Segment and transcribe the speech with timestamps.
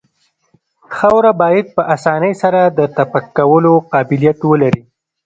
[0.95, 4.81] خاوره باید په اسانۍ سره د تپک کولو قابلیت ولري